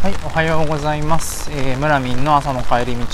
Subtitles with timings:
[0.00, 1.50] はい、おはようございます。
[1.50, 3.04] えー、村民の朝の帰り道。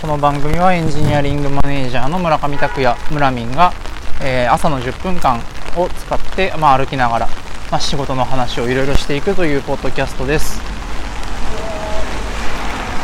[0.00, 3.72] この番組はエンジニアリングマネージャーの村上拓也、村民が、
[4.20, 5.38] えー朝の10分間
[5.76, 7.28] を使って、まあ、歩きながら、
[7.70, 10.60] まあ、仕事の話をいろいろしていくというポッドキャストです。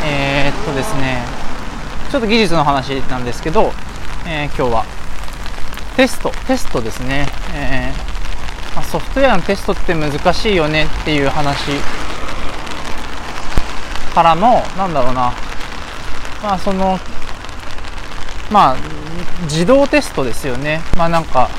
[0.04, 1.22] えー、っとですね、
[2.10, 3.70] ちょっと技術の話なんですけど、
[4.26, 4.84] えー今日は
[5.94, 7.28] テスト、テストですね。
[7.54, 11.70] えーまあソフトウェアのテストって難しいよねっていう話
[14.16, 15.30] からの、なんだろうな、
[16.42, 16.98] まあその、
[18.50, 18.76] まあ、
[19.42, 20.80] 自動テストですよね。
[20.96, 21.50] まあなんか、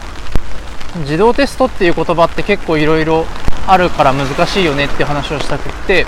[1.02, 3.26] 自動テストっていう言葉って結構いろいろ
[3.68, 6.08] あるから難しいよねっていう話をしたくって、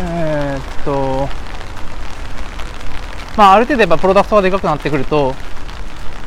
[0.00, 1.30] えーっと、
[3.34, 5.34] まあある程度やっぱプロダクトがでかくなってくると、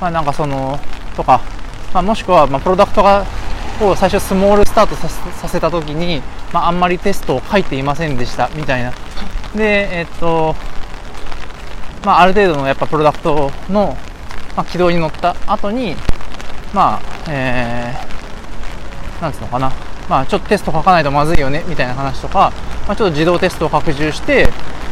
[0.01, 0.79] まあなんかその、
[1.15, 1.41] とか、
[1.93, 3.23] まあ、もしくはまプロダクトが
[3.81, 6.21] を最初スモールスタートさせさせた時に、
[6.53, 8.91] まあ、あんまりテストを書いていませんでしたみたいな。
[9.55, 10.55] でえっと
[12.05, 13.97] まあある程度のやっぱプロダクトの、
[14.55, 15.95] ま、軌道に乗った後に
[16.73, 19.71] まあえー、なんつうのかな。
[20.07, 22.53] まあちょっとテスト書かないとまずいよねみたいな話とか、
[22.87, 24.49] まあ、ちょっと自動テストを拡充して、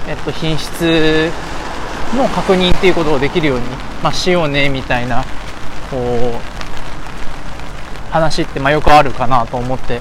[0.07, 1.31] えっと、品質
[2.17, 3.65] の確認っていうことをできるように、
[4.01, 5.23] まあ、しようねみたいな
[5.91, 5.99] こう
[8.13, 9.99] 話ってまあよくあるかなと思って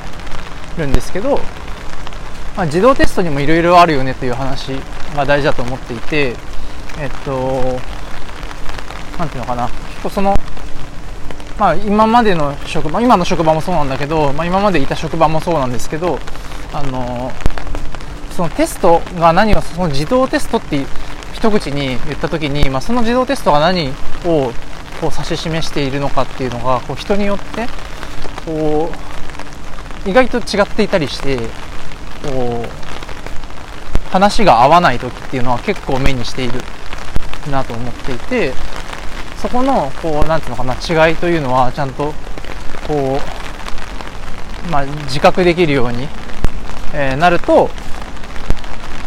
[0.77, 1.39] るんですけど、
[2.57, 4.73] まあ、自動テストにもいろいろあるよねという話
[5.17, 6.35] が大事だと思っていて
[7.01, 7.81] えっと
[9.19, 9.69] なんていうのかな。
[9.69, 10.37] 結構その
[11.59, 16.19] まあ今までの職場今の職場もそうなんだけど、まあ、今までいた職場もそうなんですけど
[16.73, 17.33] あの
[18.33, 20.85] そのテストが何をその自動テストって
[21.33, 23.89] 一口に言った時に、まあ、その自動テストが何
[24.25, 24.53] を
[25.01, 27.67] こう指し示しているのかっていうのがこう人によって
[28.45, 28.91] こ
[30.07, 36.61] う意外と違っていたりしてこう話が合わない時っていうのは結構目にしている
[37.51, 38.53] なと思っていて
[39.41, 42.13] そこのこうなんていうのかな違いというのはちゃんと
[42.87, 43.19] こ
[44.69, 46.09] う、まあ、自覚できるように、
[46.95, 47.71] えーなるとこ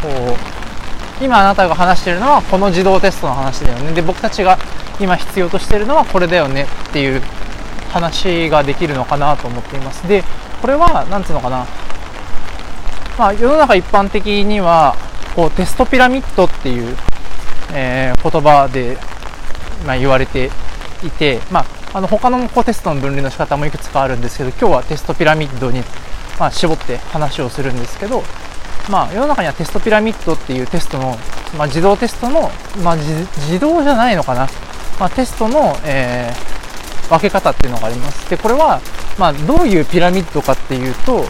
[0.01, 3.93] う今あなたが話しているのはこの自動テストの話だよね。
[3.93, 4.57] で僕たちが
[4.99, 7.21] 今必要としているのはこれだよねっていう
[7.95, 10.05] 話ができるのかなと思っています。
[10.05, 10.21] で
[10.61, 11.65] これはなんつうのかな。
[13.17, 14.97] まあ世の中一般的には
[15.33, 16.97] こうテストピラミッドっていう、
[17.73, 18.97] えー言葉で、
[19.85, 20.49] まあ、言われて
[21.03, 25.81] いて、まあ、あの他のこうテストの分類の仕方もいくつかあるんですけど今日はテストピラミッドに、
[26.39, 28.23] まあ、絞って話をするんですけど、
[28.89, 31.15] まあ、世の中にはテストピラミッドっていうテストの、
[31.55, 32.49] まあ、自動テストの、
[32.83, 34.47] まあ、自自動じゃないのかな、
[34.99, 36.64] まあ、テストの、えー
[37.09, 38.29] 分け方っていうのがあります。
[38.29, 38.81] で、これは、
[39.17, 41.25] まあ、どういうピラミッドかっていうと、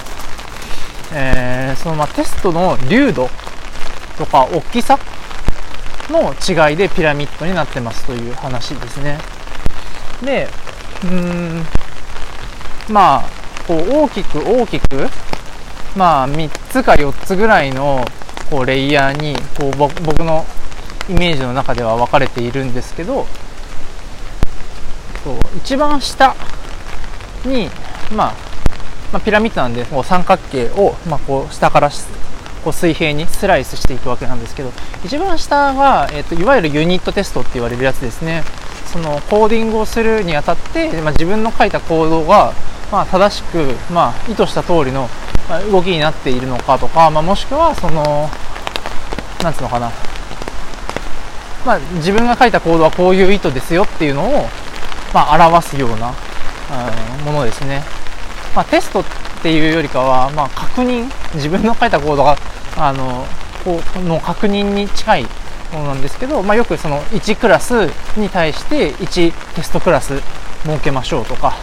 [1.14, 3.30] えーそのまあテストの流度
[4.18, 4.98] とか大きさ
[6.10, 9.18] の違いでピラミッドになってますという話ですね。
[10.24, 10.48] で、
[11.04, 11.66] うーん、
[12.90, 13.30] まあ、
[13.68, 15.10] こう大きく大きく、
[15.96, 18.06] まあ3つか4つぐらいの
[18.50, 20.46] こうレイヤーにこう僕の
[21.10, 23.28] イメージの中では分かれているんですけど、
[25.26, 26.36] そう一番下
[27.46, 27.68] に、
[28.16, 28.34] まあ、
[29.12, 31.90] まあ、ピラミッドなんでこう三角形を、まあ、こう下から
[32.64, 34.72] こう水平にスライスしていくわけなんですけど
[35.04, 38.44] 一番下が、えっといわゆるユニットテストって言われるやつですね。
[38.86, 42.54] そのコーディングをするにあたって、まあ、自分の書いたコードが、
[42.92, 45.10] まあ、正しく、まあ、意図した通りの
[45.72, 48.30] 動きになっているのかとか、まあ、もしくはその
[49.44, 49.92] なんつうのかな。
[51.66, 54.48] まあ、自分が書いたコードはこういう意図ですよっていうのを、
[55.16, 57.82] まあ、表すような、うんものですね。
[58.54, 59.04] まあ、テストっ
[59.42, 62.36] ていうよりかは、まあ、確認、自分の書いたコードが、
[62.76, 63.26] あの、
[63.64, 65.24] こうの確認に近い
[65.72, 67.88] ものなんですけど、まあ、よくその1クラス
[68.18, 70.22] に対して1テストクラス
[70.64, 71.56] 設けましょうとか、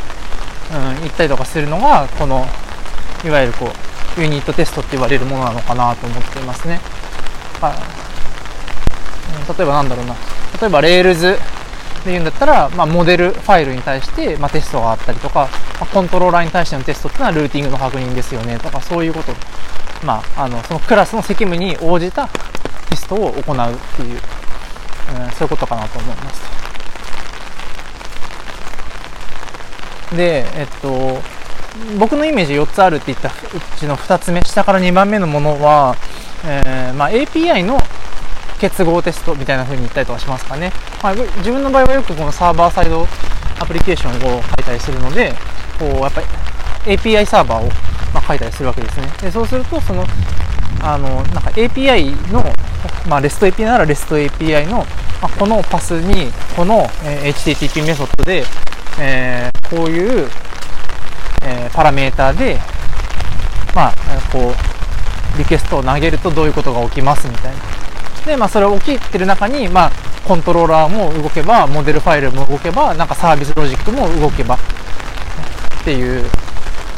[0.72, 2.46] うん、言ったりとかするのが、この、
[3.22, 3.70] いわゆるこ
[4.19, 6.81] う、ユニットテストって言われるものなのかなと思っていますね。
[7.60, 7.75] まあ
[9.58, 10.14] 例えばなんだろうな
[10.60, 11.38] 例えば Rails
[12.04, 15.49] で言うんだったら、まあ、モデルファイルに対して、まあ、テストがあったりとか、
[15.81, 19.32] まあ、コントローラーに対してのテストっていうのはルーティングの確認ですよねとかそういうこと、
[20.04, 22.28] まあ、あのそのクラスの責務に応じた
[22.90, 23.43] テストを行うっ
[23.96, 24.20] ていう、
[25.25, 26.52] うん、そういうことかなと思います
[30.16, 31.22] でえっと
[31.98, 33.32] 僕のイメージ4つあるって言ったう
[33.78, 35.96] ちの2つ目下から2番目のものは、
[36.44, 37.78] えーまあ、API の
[38.62, 40.73] 結合テストみたいな風に言ったりとかしますかね、
[41.03, 43.06] まあ、自分の場合はよくこのサーバーサイド
[43.59, 45.35] アプリケーションを書いたりするので
[45.79, 46.26] こうやっぱり
[46.97, 49.09] API サーバーをまあ、書いたりするわけですね。
[49.20, 50.05] でそうすると、その、
[50.81, 52.44] あの、なんか API の、
[53.09, 54.85] まあ、REST API なら REST API の、ま
[55.23, 58.44] あ、このパスに、この、えー、HTTP メソッドで、
[59.00, 60.29] えー、こういう、
[61.44, 62.58] えー、パラメーターで、
[63.75, 63.94] まあ、
[64.31, 67.58] こう、リクエストを投げるとどういうことが起きますみたいな。
[68.26, 69.92] で、まあ、それを起きてる中に、まあ、
[70.26, 76.22] コントローラーも動けば、モデルファイルも動けば、なんかサービスロジックも動けば、っていう、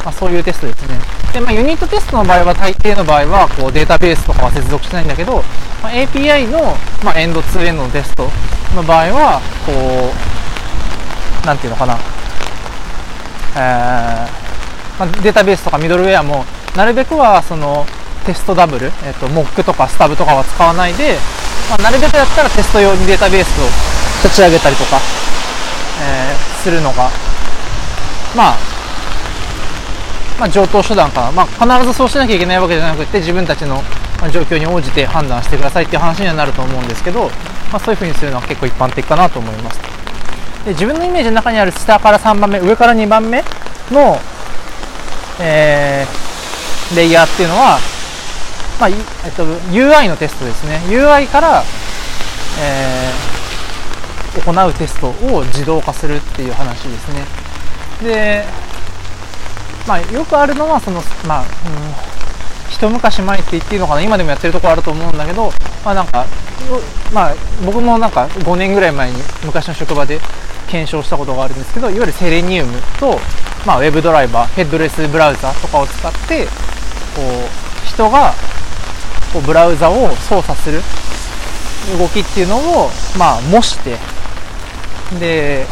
[0.03, 0.99] まあ、そういうテストですね。
[1.33, 5.43] で、まあ、ユニットテストの場合は、大抵の場合は、こう、データベースとかは接続しないんだけど、
[5.81, 8.29] まあ、API の、まあ、エンド2エンドのテスト
[8.75, 9.71] の場合は、こ
[11.43, 11.97] う、なんていうのかな、
[13.55, 13.61] えー、
[14.99, 16.45] まあ、データベースとかミドルウェアも、
[16.75, 17.85] なるべくは、その、
[18.25, 21.17] テストダブル、えっ、と、モックとかスタブとかは使わないで、
[21.69, 23.65] まあ、なるべくだったらテスト用にデータベースを
[24.23, 24.99] 立ち上げたりとか、
[26.01, 27.09] えー、するのが、
[28.35, 28.75] まあ、
[30.39, 33.81] まあ、上等手段かな、まあ、必ずそうしなきゃいけないわけじゃなくて自分たちの
[34.31, 37.29] 状況に応じて判断してくださいっていう話にはなると思うんですけど、
[37.71, 39.79] まあ、そういうふうにするのは結構一般的かなと思います。
[40.65, 43.43] で自分のイメージの中にある下から3番目上から2番目
[43.91, 44.17] の、
[45.39, 47.77] えー、レイヤーっていうのは
[48.79, 50.81] まあ、えっと、UI のテストですね。
[50.87, 51.63] UI から、
[52.59, 57.25] えー、行うテストを自動化するっていう話ですね。
[58.03, 58.43] で、
[59.87, 61.47] まあ、よくあるのは、その、まあ、うん、
[62.69, 65.51] 一昔前って言っていいのかな、今でもやってるところあると思うんだけど、
[65.85, 66.25] まあなんか、
[67.13, 67.35] まあ、
[67.65, 70.19] 僕もなんか5年ぐらい前に昔の職場で
[70.67, 73.19] 検証したことがあるんですけど、いわゆるセレニウムと、
[73.65, 76.51] まあ、ウェブドライバー、ヘッドレスブラウザとかを使って、こ
[77.21, 78.33] う、人が
[79.35, 80.79] こうブラウザを操作する
[81.99, 82.89] 動きっていうのを、
[83.19, 83.97] まあ、模して、
[85.19, 85.65] で、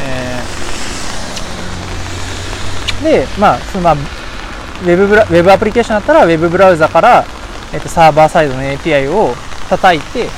[0.00, 7.24] えー、で、まあ、そのまあ、ウェブブラウェブアプリケーションだったら、ウェブブラウザから、
[7.72, 9.34] えっと、サーバーサイドの API を
[9.68, 10.28] 叩いて、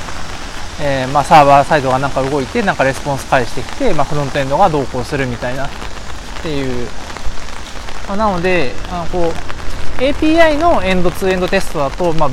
[0.81, 5.69] えー、まあ、サーバーサイドがなんか動いて、なんかレスポンス返してきて、まあ、フロントエンドがどうこうするみたいな、っ
[6.41, 6.87] ていう。
[8.07, 9.54] まあ、なので、あのこう、
[9.97, 12.29] API のエンドツーエンドテストだと、まあ、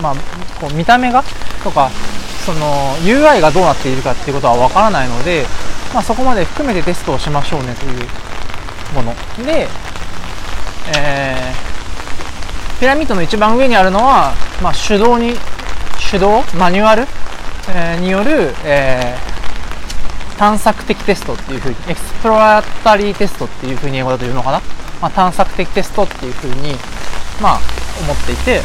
[0.00, 0.14] まあ、
[0.60, 1.24] こう見た目が
[1.62, 1.90] とか、
[2.44, 5.44] その UI がどうなっているかっていうことはわからないので、
[5.92, 7.98] まあ、そこまで含めてテストをしましょうねという
[8.94, 9.14] もの。
[9.44, 9.66] で、
[10.96, 15.34] えー、ピラミッドの一番上にあるのは、まあ、手動に、
[16.10, 16.42] 手動？
[16.58, 17.02] マニュアル、
[17.70, 24.83] えー、による、えー、探索的テストっていうふうに、エクスプロラタリーテストっていうふうに英語だと言うのかな？
[25.04, 26.72] まあ、探索的テストっていうふうに、
[27.38, 27.60] まあ、
[28.00, 28.62] 思っていて、で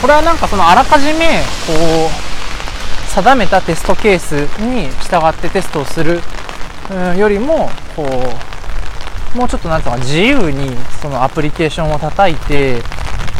[0.00, 1.72] これはなんかそのあらかじめ、こ
[2.06, 6.20] う、定めたテストケースに従ってテストをする
[7.18, 8.04] よりも、こ
[9.34, 12.76] う、もうちょっとなんていうか自由にそのアプリケーションを叩いて、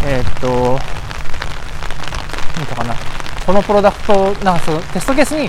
[0.07, 0.49] えー、っと、
[2.59, 2.97] なんとかな、
[3.47, 5.49] このプロダクト、なんかそのテストケースに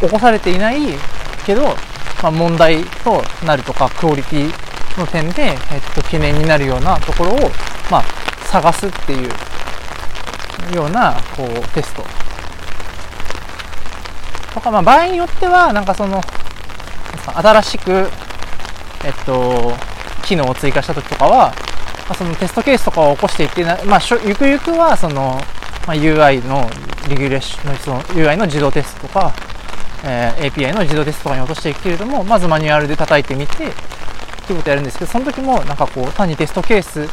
[0.00, 0.78] 起こされていない
[1.44, 1.76] けど、
[2.22, 5.56] まあ、問題となるとか、クオリティの点で、えっ
[5.94, 7.50] と、懸念になるようなところを、
[7.90, 8.04] まあ、
[8.46, 12.04] 探すっていうような、こう、テスト。
[14.54, 16.20] とか、まあ、場合によっては、なんかその、
[17.34, 18.08] 新しく、
[19.04, 19.72] えっと、
[20.24, 21.54] 機能を追加した時とかは、
[22.08, 25.40] まあ、そのテストケースとかを起こしていってまあ、ゆくゆくは、その、
[25.86, 26.68] まあ、UI の
[27.08, 29.32] リギュレーションの、その UI の自動テストとか、
[30.04, 33.72] えー、API の自動テストとかに落としていくけれども、まずマニュアルで叩いてみて、
[34.42, 37.08] っていうことやるんですけど、その時もなんかこう、単にテストケースを、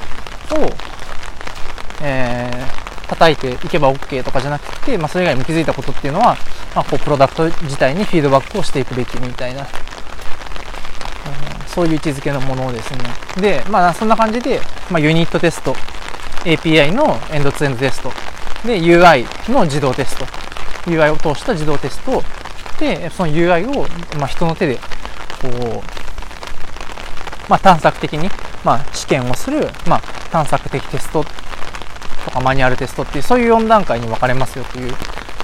[2.02, 6.36] えー、叩いていけば OK とかじゃなくて、まあ、それ以外に気づいたことっていうのは、
[6.76, 9.68] まあ、こう、プロダクト自体にフィードバックをしていくべきみたいな、うん、
[11.68, 13.00] そういう位置づけのものをですね。
[13.40, 14.60] で、まあ、そんな感じで、
[14.90, 15.76] まあ、ユニットテスト、
[16.46, 18.12] API のエンドツエンドテスト、
[18.66, 20.26] で、UI の自動テスト、
[20.90, 22.24] UI を通した自動テスト、
[22.80, 24.76] で、その UI を、まあ、人の手で、
[25.42, 26.09] こう、
[27.50, 28.30] まあ、探索的に、
[28.64, 30.02] まあ、試験をする、まあ、
[30.32, 31.26] 探索的テスト
[32.26, 34.92] とかマニュアルテストっていう、そういう4段階に分かれますよという、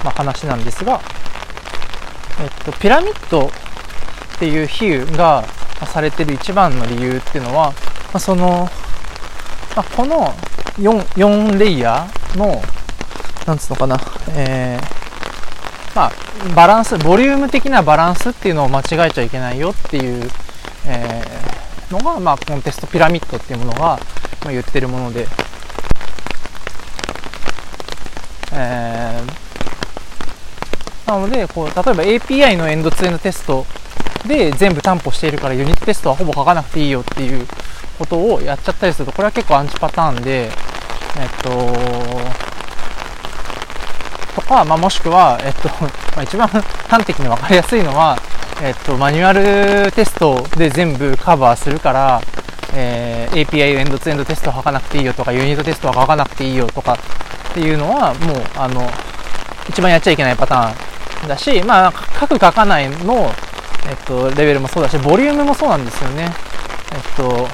[0.04, 1.00] まあ、話なんですが、
[2.40, 3.50] えっと、ピラミッドっ
[4.38, 5.44] ていう比喩が
[5.86, 7.74] されてる一番の理由っていうのは、ま
[8.14, 8.68] あ、その、
[9.74, 10.32] まあ、この
[10.78, 12.62] 4, 4レイヤーの、
[13.46, 13.98] なんつうのかな、
[14.30, 16.12] えー、まあ、
[16.54, 20.30] バランス、ボリューム的なバランスっていうのを間違えちゃいけないよっていう、
[20.86, 21.55] えー
[21.90, 23.98] のが、まあ、コンテストピラミッドっていうものが、ま
[24.46, 25.26] あ、言ってるもので、
[28.52, 33.66] えー、なのでこう例えば API のエンドツーエンドテスト
[34.26, 37.46] で全部担保しているからユニットテストはほぼ書かなくていいよっていう
[37.98, 40.50] ことをやっちゃったりすると、これは結構アンチパターンで、えっ
[41.42, 41.48] と、
[44.34, 45.68] とか、まあ、もしくは、えっと、
[46.14, 48.18] まあ、一番端的に分かりやすいのは、
[48.62, 52.22] えっと、マニュアルテストで全部カバーするから、
[52.74, 58.90] えー、API エンドツエンドテストを書かなくていいよとか、ユニットテストは書かなくていいよとかっていうのは、もう、あの、
[59.68, 63.30] 一番やっちゃいけないパターンだし、まあ、書く書かないの、
[63.88, 66.32] えっと、レベルもそうだし、ボリュームもそうなんですよね。
[66.94, 67.48] えっと、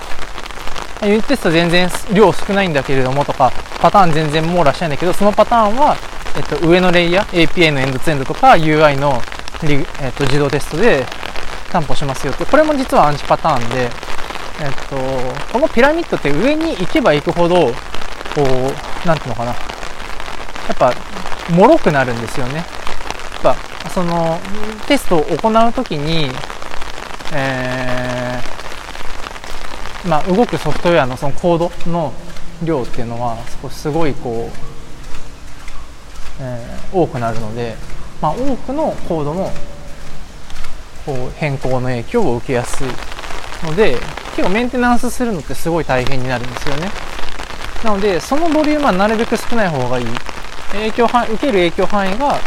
[1.05, 5.97] ユニットテスト全然量少ないんだけれどもとか、パターン全然網羅してないんだけど、そのパターンは、
[6.37, 9.21] えっと、上のレイヤー、API のエンドツエンドとか UI の、
[9.65, 11.07] えっと、自動テストで
[11.71, 13.91] 担保しますよって、これも実はアンチパターンで、えっ
[14.89, 14.97] と、
[15.53, 17.73] このピラミッドって上に行けば行くほど、こ
[18.37, 19.57] う、なんていうのかな、や
[20.73, 20.93] っぱ、
[21.51, 22.57] 脆くなるんですよね。
[22.57, 22.65] やっ
[23.43, 23.57] ぱ、
[23.91, 24.41] その、
[24.87, 26.31] テストを行うときに、
[27.33, 32.13] えー、まあ、動くソフトウェアのそのコードの
[32.63, 33.39] 量っていうのは、
[33.71, 34.59] すごいこう、
[36.41, 37.77] えー、多くなるので、
[38.23, 39.51] まあ、多くのコードの
[41.05, 42.87] こう変更の影響を受けやすい
[43.67, 43.97] ので
[44.37, 46.89] 結構メンテナンスするのってすごい大変になるんですよね。
[47.85, 50.07] なのでそのボリュームはなるべく少ない方がいい。
[50.71, 52.39] 影響受ける影響範囲が、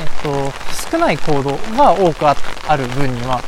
[0.00, 0.52] えっと、
[0.90, 2.34] 少ないコードが多くあ
[2.76, 3.40] る分には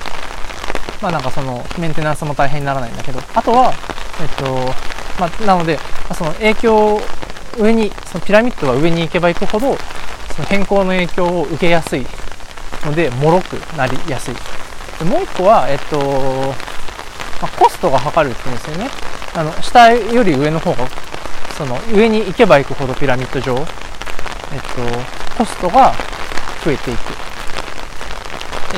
[1.02, 3.20] まあなんかそのメンテナンスも大変にならないんだけど。
[3.34, 3.72] あとは
[4.20, 4.44] えっと
[5.18, 5.78] まあ、なので
[6.14, 7.00] その影響
[7.58, 9.76] 上にそのピラミッドが上に行けば行くほど
[10.34, 12.06] その変更の影響を受けやすい。
[12.86, 14.34] ので脆くなりやすい。
[14.98, 15.98] でもう一個は、えっと
[17.42, 18.90] まあ、コストがかかるって言うんですよね。
[19.34, 20.88] あの下より上の方が
[21.56, 25.92] その上に行けば行くほどピラミッド上、えっと、コストが
[26.64, 26.98] 増えていく。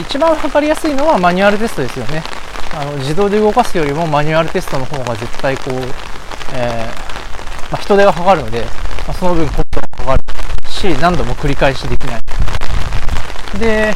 [0.01, 2.23] 一番測りやすいのはマニュアルテストですよね。
[2.75, 5.75] あの自動で動かすよりもマニュアルテストの方が絶対こう、
[6.55, 6.93] えー
[7.71, 8.63] まあ、人手がかかるので、
[9.07, 10.32] まあ、その分コストがかかる。
[10.83, 12.23] し、何度も繰り返しできない。
[13.59, 13.95] で、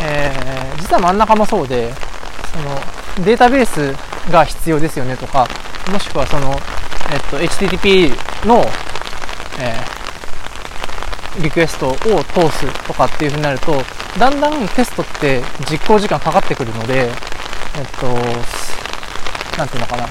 [0.00, 1.92] えー、実は真ん中もそうで、
[2.52, 5.48] そのデータベースが必要ですよねとか、
[5.90, 6.50] もしくはその、
[7.12, 8.10] えっと、HTTP
[8.46, 8.64] の、
[9.60, 13.72] えー、リクエストを通すとかっていう風になると、
[14.18, 18.06] だんだんテストって実行時間かかってくるので、えっと、
[19.56, 20.02] なんていうのかな。
[20.02, 20.08] ま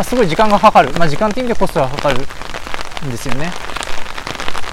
[0.00, 0.92] あ、すごい時間がかかる。
[0.98, 2.16] まあ、時間って意味でコストがかかる
[3.06, 3.69] んですよね。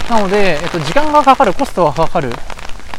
[0.08, 2.30] なので、えっと、時間がかかる、コストがかかる、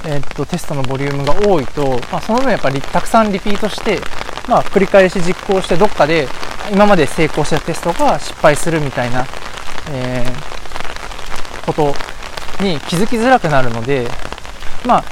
[0.06, 4.00] えっと、テストのボリュームが多いと、まあ、その分やっぱりたくさんリピートして、
[4.48, 6.28] まあ、繰り返し実行してどっかで
[6.72, 9.26] 今まで成功したテストが失敗するみたいな、
[9.92, 11.94] えー、こと
[12.64, 14.08] に気づきづらくなるので、
[14.86, 15.04] ま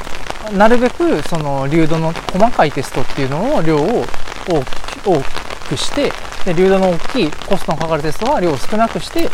[0.45, 4.05] あ、なるべくその流度の細かいテストっていうのを量を
[4.47, 5.21] 多
[5.67, 6.11] くして
[6.45, 9.29] で流度の大きいコストのかかるテストは量を少なくして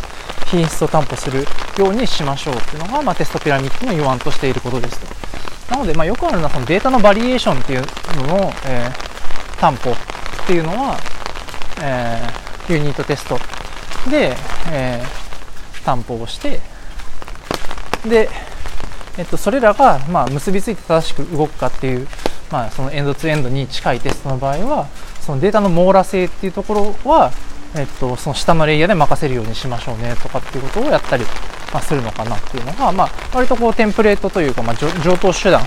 [0.54, 1.46] 品質を担保する
[1.80, 5.74] ようにしましょうっていうのが、まあ、テストピラミッドの要案としていることですと。
[5.74, 7.82] なので、まあ、よくあるのはそのデータのバリエーションっていう
[8.18, 9.96] のの、えー、担保っ
[10.46, 10.98] ていうのは、
[11.82, 13.40] えー、ユニットテスト
[14.12, 14.36] で、
[14.72, 16.60] えー、担保をして
[18.08, 18.30] で、
[19.18, 22.08] えっと、それらが、まあ、結びついて正しく動くかっていう、
[22.52, 24.88] まあ、そのエンドツーエンドに近いテストの場合は
[25.22, 27.32] そのデータの網羅性っていうところは、
[27.76, 31.24] えっと、その下のレイヤーで任せるようにしましょうねとかっていうことをやったり、
[31.74, 35.64] まあ、するのかなっていうのが、まあ、割とこうテンプレートというか、まあ、上等手段、あ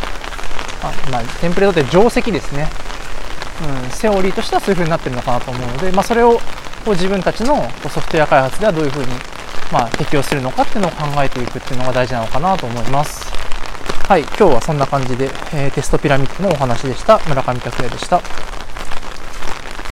[1.11, 2.69] まあ、テンプレートって定石ですね、
[3.85, 6.39] うん、セオリーとしてはそういう風になってるのかなと思うので、まあ、それを
[6.85, 7.57] こう自分たちの
[7.89, 9.13] ソフトウェア開発ではどういう風に
[9.73, 13.25] まあ、適用するのかっていうのを考えていくっていうのが大事なのかなと思います。
[14.09, 17.19] はい、今日はそんな感じで、えー、テストピラミッドのお話でした。
[17.27, 18.23] 村上拓也でした。